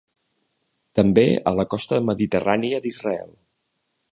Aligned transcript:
També 0.99 1.25
a 1.51 1.53
la 1.59 1.65
costa 1.75 1.99
mediterrània 2.09 2.81
d'Israel. 2.87 3.31